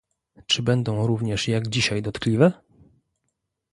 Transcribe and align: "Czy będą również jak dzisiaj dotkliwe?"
"Czy 0.47 0.63
będą 0.63 1.07
również 1.07 1.47
jak 1.47 1.67
dzisiaj 1.67 2.01
dotkliwe?" 2.01 2.51